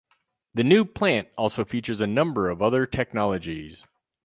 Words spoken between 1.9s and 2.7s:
a number of